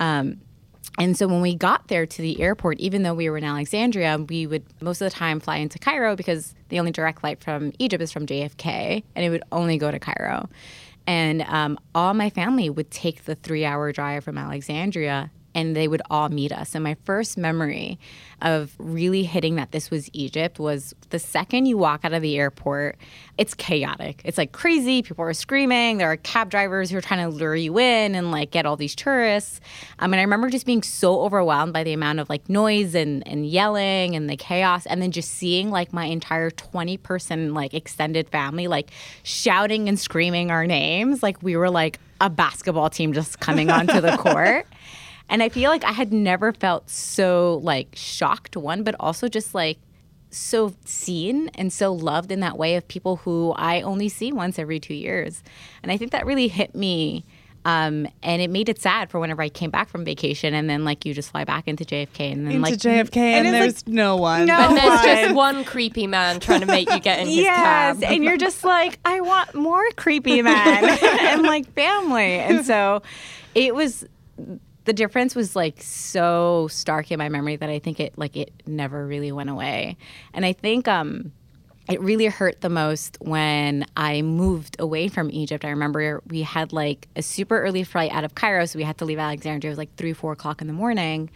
[0.00, 0.40] Um,
[0.98, 4.18] and so when we got there to the airport, even though we were in Alexandria,
[4.18, 7.72] we would most of the time fly into Cairo because the only direct flight from
[7.78, 10.48] Egypt is from JFK, and it would only go to Cairo.
[11.06, 15.88] And um, all my family would take the three hour drive from Alexandria and they
[15.88, 16.74] would all meet us.
[16.74, 17.98] And my first memory
[18.40, 22.36] of really hitting that this was Egypt was the second you walk out of the
[22.38, 22.96] airport,
[23.38, 24.20] it's chaotic.
[24.24, 25.02] It's like crazy.
[25.02, 25.98] People are screaming.
[25.98, 28.76] There are cab drivers who are trying to lure you in and like get all
[28.76, 29.60] these tourists.
[29.98, 32.94] Um, I mean, I remember just being so overwhelmed by the amount of like noise
[32.94, 34.86] and, and yelling and the chaos.
[34.86, 38.90] And then just seeing like my entire 20 person like extended family like
[39.22, 41.22] shouting and screaming our names.
[41.22, 44.66] Like we were like a basketball team just coming onto the court.
[45.32, 49.54] And I feel like I had never felt so like shocked one, but also just
[49.54, 49.78] like
[50.28, 54.58] so seen and so loved in that way of people who I only see once
[54.58, 55.42] every two years.
[55.82, 57.24] And I think that really hit me.
[57.64, 60.84] Um, and it made it sad for whenever I came back from vacation, and then
[60.84, 63.86] like you just fly back into JFK, and then into like JFK, and, and there's
[63.86, 64.46] like, no one.
[64.46, 65.54] no And there's just one.
[65.56, 68.02] one creepy man trying to make you get in his yes, cab.
[68.02, 73.02] and you're just like, I want more creepy men and like family, and so
[73.54, 74.04] it was.
[74.84, 78.52] The difference was like so stark in my memory that I think it like it
[78.66, 79.96] never really went away,
[80.34, 81.32] and I think um,
[81.88, 85.64] it really hurt the most when I moved away from Egypt.
[85.64, 88.98] I remember we had like a super early flight out of Cairo, so we had
[88.98, 89.70] to leave Alexandria.
[89.70, 91.30] It was like three, four o'clock in the morning,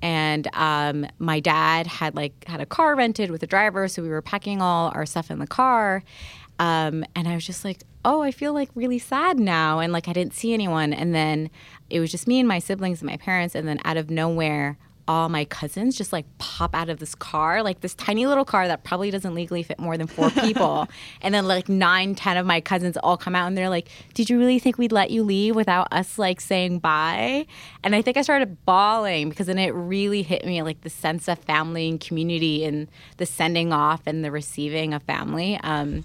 [0.00, 4.08] and um, my dad had like had a car rented with a driver, so we
[4.08, 6.02] were packing all our stuff in the car.
[6.58, 10.08] Um, and I was just like, oh, I feel like really sad now, and like
[10.08, 10.92] I didn't see anyone.
[10.92, 11.50] And then
[11.90, 14.78] it was just me and my siblings and my parents, and then out of nowhere,
[15.08, 18.68] all my cousins just like pop out of this car, like this tiny little car
[18.68, 20.86] that probably doesn't legally fit more than four people.
[21.22, 24.28] and then like nine, ten of my cousins all come out and they're like, Did
[24.28, 27.46] you really think we'd let you leave without us like saying bye?
[27.82, 31.26] And I think I started bawling because then it really hit me like the sense
[31.26, 36.04] of family and community and the sending off and the receiving of family um,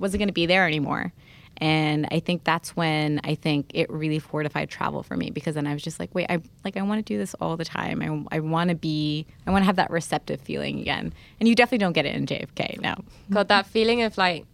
[0.00, 1.12] wasn't going to be there anymore.
[1.60, 5.66] And I think that's when I think it really fortified travel for me because then
[5.66, 8.26] I was just like, wait, I like I want to do this all the time.
[8.30, 11.12] I, I want to be, I want to have that receptive feeling again.
[11.38, 12.80] And you definitely don't get it in JFK.
[12.80, 12.94] No.
[13.30, 14.46] God, that feeling of like,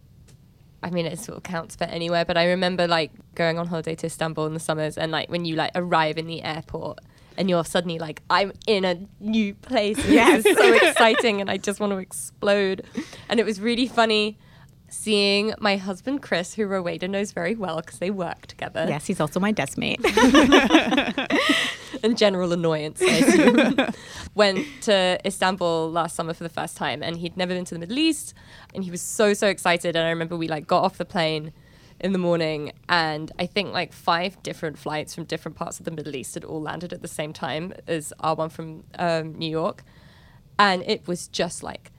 [0.83, 3.95] I mean, it sort of counts for anywhere, but I remember like going on holiday
[3.95, 6.99] to Istanbul in the summers and like when you like arrive in the airport
[7.37, 9.97] and you're suddenly like, I'm in a new place.
[10.09, 10.43] Yes.
[10.43, 12.83] So exciting and I just want to explode.
[13.29, 14.37] And it was really funny
[14.89, 18.85] seeing my husband Chris, who Rowaida knows very well because they work together.
[18.87, 19.99] Yes, he's also my desk mate.
[22.03, 23.77] and general annoyance, I assume.
[24.35, 27.79] Went to Istanbul last summer for the first time and he'd never been to the
[27.79, 28.33] Middle East
[28.73, 29.95] and he was so, so excited.
[29.95, 31.51] And I remember we like got off the plane
[31.99, 35.91] in the morning and I think like five different flights from different parts of the
[35.91, 39.49] Middle East had all landed at the same time as our one from um, New
[39.49, 39.83] York.
[40.59, 41.91] And it was just like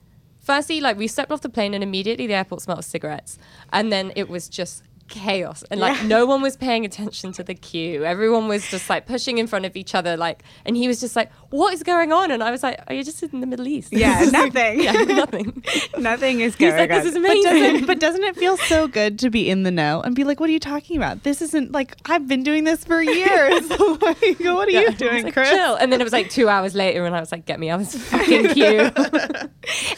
[0.48, 3.38] firstly, like we stepped off the plane and immediately the airport smelled of cigarettes.
[3.70, 5.64] And then it was just chaos.
[5.70, 6.06] And like yeah.
[6.06, 8.04] no one was paying attention to the queue.
[8.04, 11.16] Everyone was just like pushing in front of each other like and he was just
[11.16, 12.30] like what is going on?
[12.30, 13.92] And i was like oh, are you just in the middle east.
[13.92, 14.82] Yeah nothing.
[14.82, 15.62] Yeah nothing.
[15.98, 16.98] Nothing is going like, on.
[16.98, 19.70] this is amazing but doesn't, but doesn't it feel so good to be in the
[19.70, 21.22] know and be like what are you talking about?
[21.22, 23.64] This isn't like i've been doing this for years.
[23.98, 24.80] Like, what are yeah.
[24.80, 25.50] you doing like, chris?
[25.50, 25.74] Chill.
[25.76, 27.80] and then it was like two hours later and i was like get me out
[27.80, 28.90] of this fucking queue.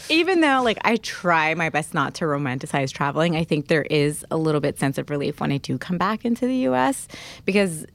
[0.09, 4.25] Even though like i try my best not to romanticize traveling i think there is
[4.31, 7.07] a little bit sense of relief when I do come back into the US
[7.45, 7.85] because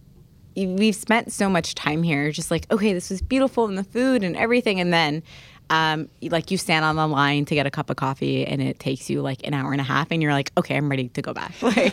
[0.57, 4.25] we've spent so much time here just like okay this was beautiful and the food
[4.25, 4.81] and everything.
[4.81, 5.23] And then
[5.69, 8.79] um, like you stand on the line to get a cup of coffee and it
[8.79, 11.23] takes you like an hour and a half and you're like okay i'm ready to
[11.23, 11.53] go back.
[11.67, 11.93] Like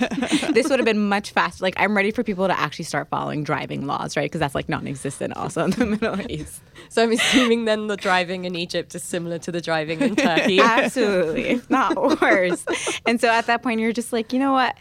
[0.53, 3.43] this would have been much faster like i'm ready for people to actually start following
[3.43, 4.25] driving laws right?
[4.25, 6.61] Because that's like non-existent also in the middle east.
[6.89, 10.59] So i'm assuming then the driving in egypt is similar to the driving in turkey.
[10.59, 11.49] Absolutely.
[11.49, 12.63] If not worse.
[13.07, 14.75] And so at that point you're just like you know what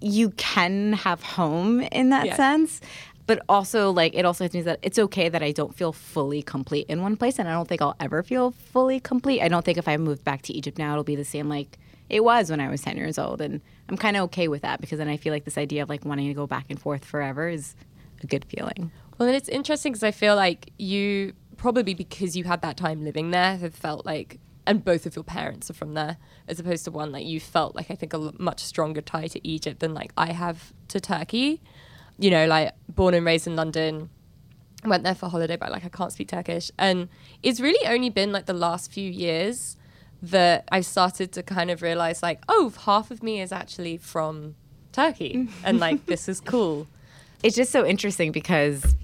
[0.00, 2.36] you can have home in that yeah.
[2.36, 2.80] sense
[3.28, 6.86] but also like it also means that it's okay that I don't feel fully complete
[6.88, 9.42] in one place and I don't think I'll ever feel fully complete.
[9.42, 11.78] I don't think if I move back to Egypt now it'll be the same like
[12.08, 14.80] it was when I was 10 years old and I'm kind of okay with that
[14.80, 17.04] because then I feel like this idea of like wanting to go back and forth
[17.04, 17.76] forever is
[18.22, 18.90] a good feeling.
[19.18, 23.04] Well, and it's interesting because I feel like you probably because you had that time
[23.04, 26.84] living there have felt like and both of your parents are from there, as opposed
[26.84, 29.94] to one like you felt like I think a much stronger tie to Egypt than
[29.94, 31.62] like I have to Turkey.
[32.18, 34.10] You know, like born and raised in London,
[34.84, 37.08] went there for holiday, but like I can't speak Turkish, and
[37.42, 39.78] it's really only been like the last few years
[40.20, 44.54] that I've started to kind of realize like, oh, half of me is actually from
[44.92, 46.86] Turkey, and like this is cool.
[47.42, 48.96] It's just so interesting because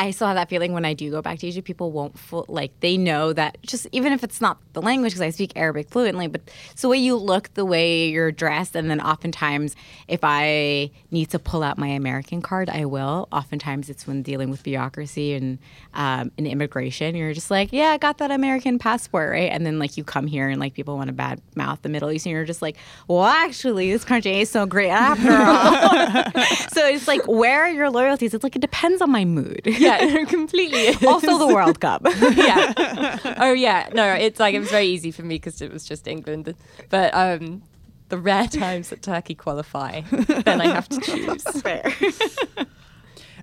[0.00, 2.46] I still have that feeling when I do go back to Egypt, people won't full,
[2.48, 5.90] like they know that just even if it's not the language because I speak Arabic
[5.90, 9.76] fluently, but it's the way you look, the way you're dressed, and then oftentimes
[10.08, 13.28] if I need to pull out my American card, I will.
[13.30, 15.58] Oftentimes it's when dealing with bureaucracy and
[15.92, 19.52] um, and immigration, you're just like, yeah, I got that American passport, right?
[19.52, 22.10] And then like you come here and like people want to bad mouth the Middle
[22.10, 26.44] East, and you're just like, well, actually, this country ain't so great after all.
[26.72, 28.32] so it's like, where are your loyalties?
[28.32, 29.60] It's like it depends on my mood.
[29.66, 29.89] Yeah,
[30.28, 30.88] completely.
[31.06, 32.02] also, the World Cup.
[32.32, 33.34] yeah.
[33.38, 33.88] Oh yeah.
[33.92, 36.54] No, it's like it was very easy for me because it was just England.
[36.88, 37.62] But um,
[38.08, 41.42] the rare times that Turkey qualify, then I have to choose.
[41.62, 41.92] Fair.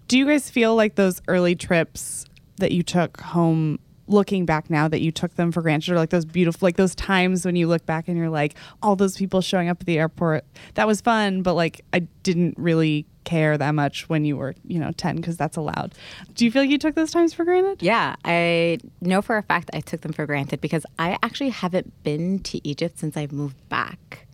[0.07, 2.25] Do you guys feel like those early trips
[2.57, 6.09] that you took home looking back now that you took them for granted or like
[6.09, 9.41] those beautiful like those times when you look back and you're like all those people
[9.41, 13.75] showing up at the airport that was fun but like i didn't really care that
[13.75, 15.93] much when you were, you know, 10 because that's allowed.
[16.33, 17.83] Do you feel like you took those times for granted?
[17.83, 21.91] Yeah, I know for a fact I took them for granted because I actually haven't
[22.03, 24.27] been to Egypt since I've moved back.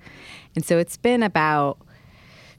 [0.56, 1.80] And so it's been about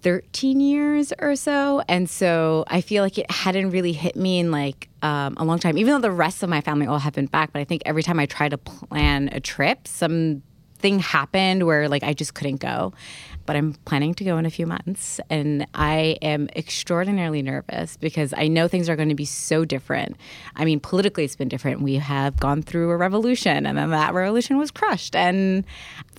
[0.05, 1.83] 13 years or so.
[1.89, 5.59] And so I feel like it hadn't really hit me in like um, a long
[5.59, 7.53] time, even though the rest of my family all have been back.
[7.55, 12.03] But I think every time I try to plan a trip, something happened where like
[12.03, 12.93] I just couldn't go
[13.47, 15.21] but I'm planning to go in a few months.
[15.31, 20.17] And I am extraordinarily nervous because I know things are going to be so different.
[20.57, 21.83] I mean, politically, it's been different.
[21.83, 25.15] We have gone through a revolution, and then that revolution was crushed.
[25.15, 25.65] And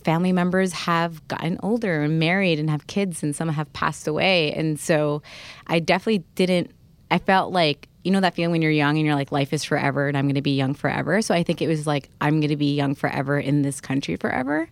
[0.06, 4.54] family members have gotten older and married and have kids, and some have passed away.
[4.54, 5.22] And so
[5.68, 6.72] I definitely didn't,
[7.12, 9.64] I felt like, you know that feeling when you're young and you're like life is
[9.64, 11.24] forever and I'm going to be young forever.
[11.24, 14.16] So I think it was like I'm going to be young forever in this country
[14.16, 14.70] forever.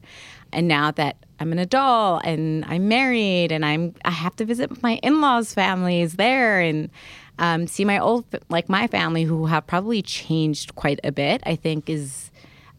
[0.52, 4.84] And now that I'm an adult and I'm married and I'm I have to visit
[4.84, 6.92] my in-laws' families there and
[7.40, 11.42] um, see my old like my family who have probably changed quite a bit.
[11.48, 12.30] I think is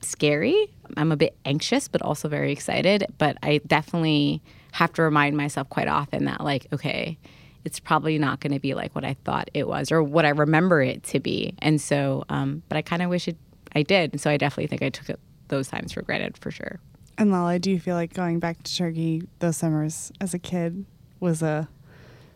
[0.04, 0.70] scary.
[0.96, 3.06] I'm a bit anxious, but also very excited.
[3.18, 4.42] But I definitely
[4.72, 7.18] have to remind myself quite often that, like, okay,
[7.64, 10.30] it's probably not going to be like what I thought it was or what I
[10.30, 11.54] remember it to be.
[11.60, 13.36] And so, um, but I kind of wish it,
[13.74, 14.12] I did.
[14.12, 16.80] And so I definitely think I took it, those times for granted for sure.
[17.16, 20.84] And Lale, do you feel like going back to Turkey those summers as a kid
[21.20, 21.68] was a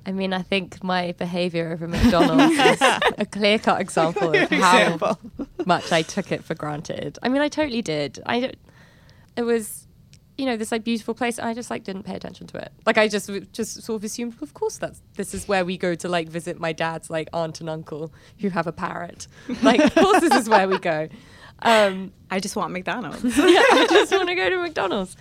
[0.08, 2.80] I mean, I think my behavior over McDonald's is
[3.18, 5.18] a clear cut example of how
[5.66, 7.18] much I took it for granted.
[7.22, 8.18] I mean, I totally did.
[8.24, 8.56] I don't,
[9.36, 9.86] it was,
[10.38, 12.72] you know, this like beautiful place, and I just like didn't pay attention to it.
[12.86, 15.94] Like I just just sort of assumed, of course, that's this is where we go
[15.96, 19.26] to like visit my dad's like aunt and uncle who have a parrot.
[19.62, 21.10] Like, of course, this is where we go.
[21.60, 23.22] Um, I just want McDonald's.
[23.24, 25.16] yeah, I just want to go to McDonald's.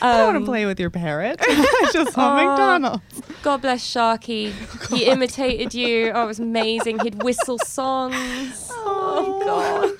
[0.00, 1.36] I don't want Um, to play with your parrot.
[1.42, 2.48] I just want Aw.
[2.50, 3.02] McDonald's.
[3.42, 4.52] God bless Sharky.
[4.94, 6.12] He imitated you.
[6.14, 7.00] Oh, it was amazing.
[7.00, 8.68] He'd whistle songs.
[8.72, 9.96] Oh,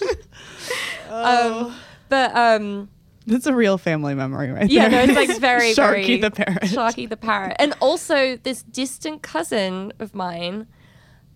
[1.11, 1.11] God.
[1.11, 1.74] Um,
[2.09, 2.88] but um,
[3.26, 5.07] That's a real family memory right yeah, there.
[5.07, 6.62] no, it's like very, very Sharky very the parrot.
[6.62, 10.66] Sharky the parrot, and also this distant cousin of mine,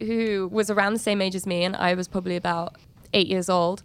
[0.00, 2.76] who was around the same age as me, and I was probably about
[3.12, 3.82] eight years old.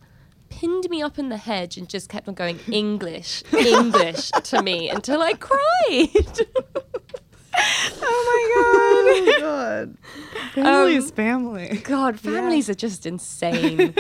[0.50, 4.90] Pinned me up in the hedge and just kept on going English, English to me
[4.90, 6.40] until I cried.
[8.02, 9.98] Oh my god.
[10.54, 11.82] Family is Um, family.
[11.84, 13.94] God, families are just insane.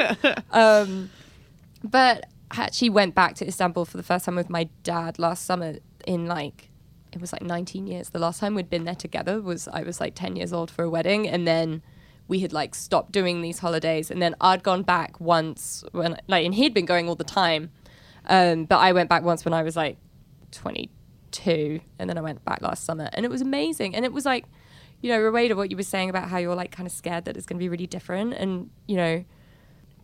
[0.51, 1.09] um,
[1.83, 5.45] but I actually went back to Istanbul for the first time with my dad last
[5.45, 5.75] summer
[6.07, 6.69] in like
[7.11, 8.09] it was like 19 years.
[8.11, 10.83] The last time we'd been there together was I was like 10 years old for
[10.83, 11.81] a wedding, and then
[12.29, 16.45] we had like stopped doing these holidays, and then I'd gone back once when like
[16.45, 17.71] and he'd been going all the time,
[18.27, 19.97] um, but I went back once when I was like
[20.51, 24.25] 22, and then I went back last summer, and it was amazing, and it was
[24.25, 24.45] like
[25.01, 27.37] you know, Rowaida, what you were saying about how you're like kind of scared that
[27.37, 28.33] it's going to be really different.
[28.33, 29.23] And, you know,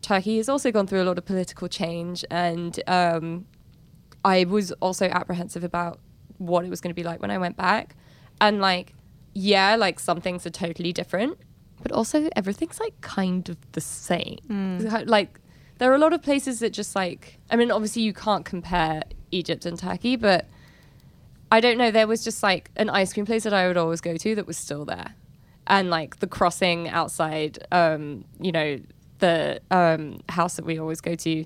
[0.01, 2.23] Turkey has also gone through a lot of political change.
[2.31, 3.45] And um,
[4.23, 5.99] I was also apprehensive about
[6.37, 7.95] what it was going to be like when I went back.
[8.39, 8.93] And, like,
[9.33, 11.37] yeah, like some things are totally different,
[11.85, 14.79] but also everything's like kind of the same.
[15.05, 15.39] Like,
[15.77, 19.03] there are a lot of places that just like, I mean, obviously you can't compare
[19.29, 20.47] Egypt and Turkey, but
[21.51, 21.91] I don't know.
[21.91, 24.47] There was just like an ice cream place that I would always go to that
[24.47, 25.13] was still there,
[25.67, 28.79] and like the crossing outside, um, you know,
[29.19, 31.45] the um, house that we always go to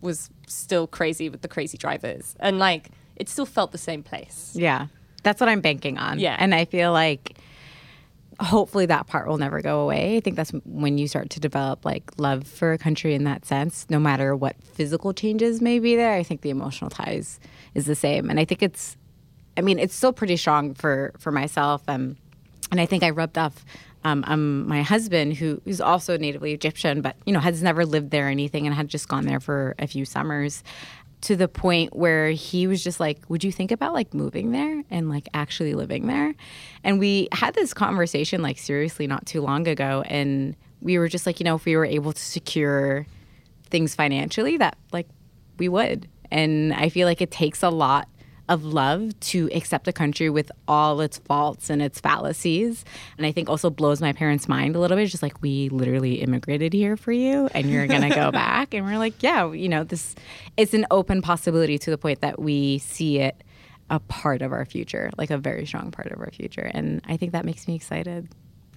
[0.00, 4.50] was still crazy with the crazy drivers, and like it still felt the same place.
[4.56, 4.88] Yeah.
[5.22, 6.18] That's what I'm banking on.
[6.18, 6.34] Yeah.
[6.40, 7.38] And I feel like
[8.40, 10.16] hopefully that part will never go away.
[10.16, 13.44] I think that's when you start to develop like love for a country in that
[13.46, 16.14] sense, no matter what physical changes may be there.
[16.14, 17.40] I think the emotional ties
[17.74, 18.28] is the same.
[18.30, 18.96] And I think it's
[19.56, 21.82] I mean, it's still pretty strong for for myself.
[21.88, 22.16] Um,
[22.70, 23.64] and I think I rubbed off
[24.04, 28.10] um, um, my husband, who is also natively Egyptian, but you know has never lived
[28.10, 30.62] there or anything, and had just gone there for a few summers.
[31.22, 34.84] To the point where he was just like, "Would you think about like moving there
[34.90, 36.34] and like actually living there?"
[36.84, 41.26] And we had this conversation like seriously not too long ago, and we were just
[41.26, 43.06] like, you know, if we were able to secure
[43.70, 45.08] things financially, that like
[45.58, 46.08] we would.
[46.30, 48.08] And I feel like it takes a lot
[48.48, 52.84] of love to accept a country with all its faults and its fallacies.
[53.18, 55.06] And I think also blows my parents' mind a little bit.
[55.06, 58.74] Just like, we literally immigrated here for you and you're going to go back.
[58.74, 60.14] And we're like, yeah, you know, this
[60.56, 63.42] it's an open possibility to the point that we see it
[63.90, 66.70] a part of our future, like a very strong part of our future.
[66.74, 68.28] And I think that makes me excited.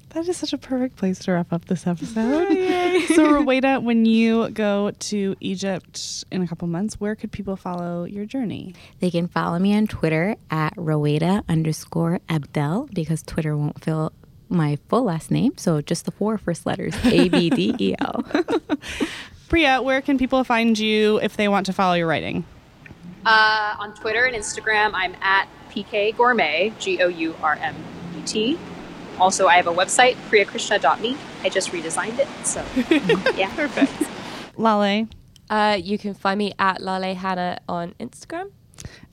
[0.09, 2.47] That is such a perfect place to wrap up this episode.
[3.15, 8.03] so, Rowaida, when you go to Egypt in a couple months, where could people follow
[8.05, 8.73] your journey?
[8.99, 14.11] They can follow me on Twitter at Rowaida underscore Abdel because Twitter won't fill
[14.49, 15.53] my full last name.
[15.57, 18.25] So just the four first letters A B D E L.
[19.49, 22.45] Priya, where can people find you if they want to follow your writing?
[23.25, 27.75] Uh, on Twitter and Instagram, I'm at PK Gourmet, G O U R M
[28.17, 28.59] E T.
[29.19, 31.17] Also, I have a website, priyakrishna.me.
[31.43, 32.27] I just redesigned it.
[32.45, 32.63] So,
[33.37, 33.53] yeah.
[33.55, 34.09] Perfect.
[34.57, 35.07] Lale.
[35.49, 38.51] Uh, you can find me at Lale Hannah on Instagram.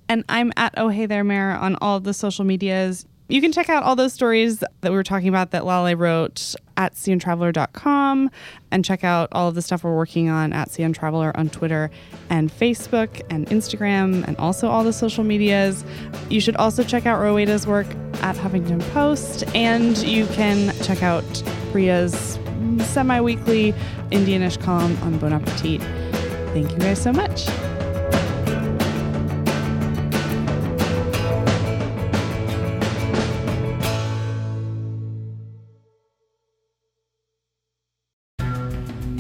[0.09, 3.07] And I'm at Oh Hey There Mayor on all of the social medias.
[3.29, 6.55] You can check out all those stories that we were talking about that Lale wrote
[6.77, 8.31] at cntraveler.com
[8.71, 11.91] and check out all of the stuff we're working on at CN Traveler on Twitter
[12.31, 15.85] and Facebook and Instagram and also all the social medias.
[16.29, 17.89] You should also check out Rowaida's work
[18.23, 21.25] at Huffington Post and you can check out
[21.73, 22.39] Priya's
[22.85, 23.73] semi weekly
[24.11, 25.81] Indianish column on Bon Appetit.
[26.53, 27.49] Thank you guys so much.